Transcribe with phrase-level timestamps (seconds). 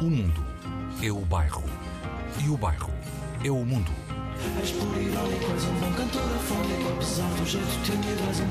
[0.00, 0.42] O mundo
[1.02, 1.62] é o bairro.
[2.42, 2.90] E o bairro
[3.44, 3.90] é o mundo.
[4.58, 4.94] És por um
[5.78, 8.46] bom cantor afónico Apesar do jeito tímido, és um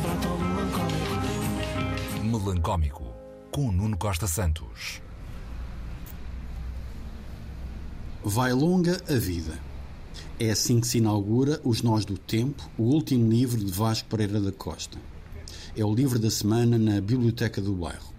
[0.53, 1.17] melancólico
[2.23, 3.03] Melancómico,
[3.49, 5.01] com Nuno Costa Santos.
[8.23, 9.57] Vai longa a vida.
[10.39, 14.39] É assim que se inaugura Os Nós do Tempo, o último livro de Vasco Pereira
[14.39, 14.99] da Costa.
[15.75, 18.18] É o livro da semana na Biblioteca do Bairro.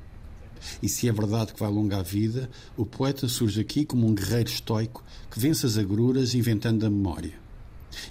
[0.83, 4.15] E se é verdade que vai longa a vida, o poeta surge aqui como um
[4.15, 7.35] guerreiro estoico que vence as agruras inventando a memória.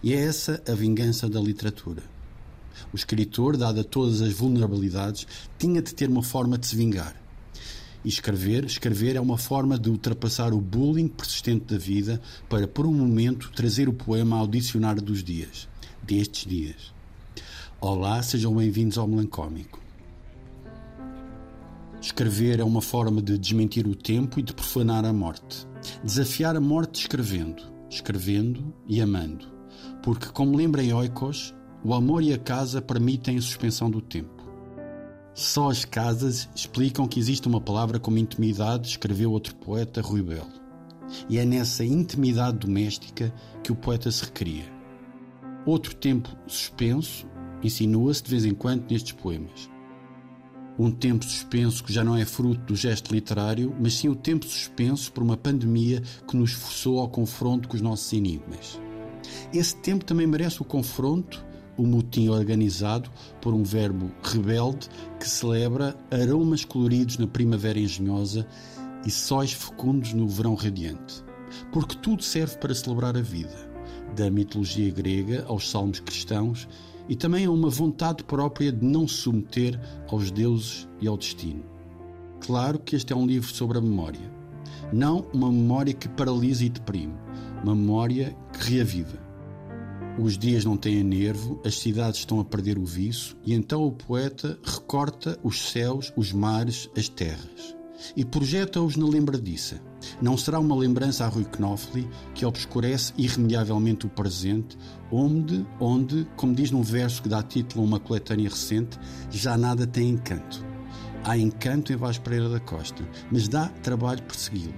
[0.03, 2.03] E é essa a vingança da literatura.
[2.93, 5.27] O escritor, dada todas as vulnerabilidades,
[5.57, 7.15] tinha de ter uma forma de se vingar.
[8.03, 12.85] E escrever, escrever é uma forma de ultrapassar o bullying persistente da vida para, por
[12.85, 15.67] um momento, trazer o poema ao dicionário dos dias,
[16.01, 16.93] destes dias.
[17.81, 19.78] Olá, sejam bem-vindos ao Melancómico.
[22.09, 25.67] Escrever é uma forma de desmentir o tempo e de profanar a morte.
[26.03, 29.45] Desafiar a morte escrevendo, escrevendo e amando.
[30.01, 34.43] Porque, como lembra Oikos, o amor e a casa permitem a suspensão do tempo.
[35.35, 40.49] Só as casas explicam que existe uma palavra como intimidade, escreveu outro poeta, Rui Belo.
[41.29, 43.31] E é nessa intimidade doméstica
[43.63, 44.65] que o poeta se recria.
[45.63, 47.27] Outro tempo suspenso
[47.61, 49.69] insinua-se de vez em quando nestes poemas.
[50.79, 54.45] Um tempo suspenso que já não é fruto do gesto literário, mas sim o tempo
[54.45, 58.79] suspenso por uma pandemia que nos forçou ao confronto com os nossos enigmas.
[59.53, 64.87] Esse tempo também merece o confronto, o motim organizado por um verbo rebelde
[65.19, 68.47] que celebra aromas coloridos na primavera engenhosa
[69.05, 71.25] e sóis fecundos no verão radiante.
[71.73, 73.69] Porque tudo serve para celebrar a vida,
[74.15, 76.69] da mitologia grega aos salmos cristãos
[77.09, 81.63] e também a uma vontade própria de não se submeter aos deuses e ao destino.
[82.39, 84.31] Claro que este é um livro sobre a memória.
[84.93, 87.15] Não uma memória que paralisa e deprime,
[87.63, 89.19] uma memória que reaviva.
[90.21, 93.91] Os dias não têm nervo, as cidades estão a perder o viço, e então o
[93.91, 97.78] poeta recorta os céus, os mares, as terras
[98.15, 99.81] e projeta-os na lembradiça.
[100.21, 104.77] Não será uma lembrança a Rui Knopfli que obscurece irremediavelmente o presente,
[105.11, 108.97] onde, onde, como diz num verso que dá título a uma coletânea recente,
[109.29, 110.65] já nada tem encanto.
[111.23, 114.73] Há encanto em Vaz Pereira da Costa, mas dá trabalho persegui-lo.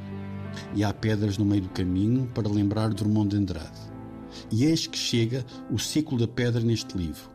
[0.76, 3.80] E há pedras no meio do caminho para lembrar Drummond de Andrade.
[4.52, 7.30] E eis que chega o ciclo da pedra neste livro.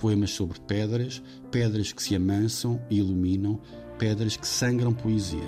[0.00, 3.60] Poemas sobre pedras, pedras que se amansam e iluminam,
[4.00, 5.46] pedras que sangram poesia,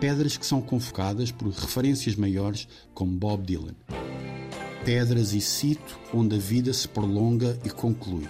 [0.00, 3.76] pedras que são convocadas por referências maiores como Bob Dylan.
[4.84, 8.26] Pedras e cito onde a vida se prolonga e conclui.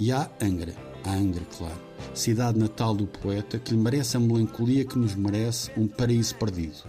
[0.00, 0.74] E há Angra,
[1.04, 1.78] a Angra, claro,
[2.14, 6.82] cidade natal do poeta que lhe merece a melancolia que nos merece um paraíso perdido.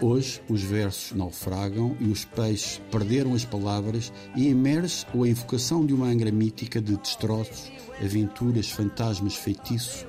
[0.00, 5.94] Hoje os versos naufragam e os peixes perderam as palavras e emerge a invocação de
[5.94, 7.70] uma Angra mítica de destroços,
[8.02, 10.04] aventuras, fantasmas, feitiços,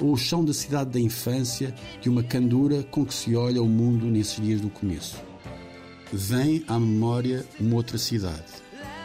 [0.00, 3.68] ou o chão da cidade da infância de uma candura com que se olha o
[3.68, 5.16] mundo nesses dias do começo.
[6.12, 8.44] Vem à memória uma outra cidade.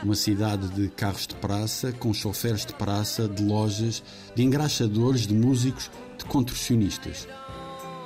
[0.04, 4.04] Uma cidade de carros de praça, com choferes de praça, de lojas,
[4.36, 7.28] de engraxadores, de músicos, de contorcionistas.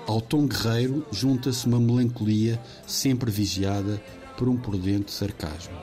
[0.08, 4.02] Ao tom guerreiro junta-se uma melancolia sempre vigiada
[4.38, 5.76] por um prudente sarcasmo.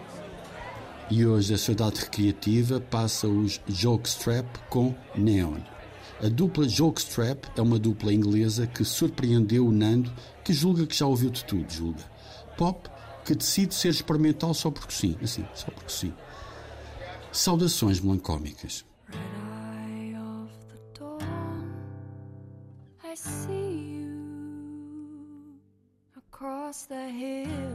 [1.11, 5.59] E hoje a cidade recreativa passa os Jokestrap com Neon.
[6.21, 10.13] A dupla Jokestrap é uma dupla inglesa que surpreendeu o Nando,
[10.45, 12.05] que julga que já ouviu de tudo, julga.
[12.57, 12.89] Pop,
[13.25, 16.13] que decide ser experimental só porque sim, assim, só porque sim.
[17.33, 18.85] Saudações melancómicas.
[26.43, 27.72] Across the hill.